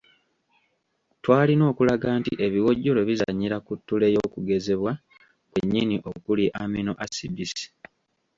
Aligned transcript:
Twalina 1.23 1.63
okulaga 1.71 2.09
nti 2.19 2.31
ebiwojjolo 2.45 3.01
bizannyira 3.09 3.57
ku 3.65 3.71
ttule 3.79 4.07
y’okugezebwa 4.15 4.91
kwennyini 5.49 5.95
okuli 6.11 6.45
amino 6.63 6.91
asidizi. 7.05 7.65